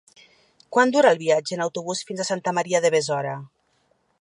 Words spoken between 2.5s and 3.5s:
Maria de Besora?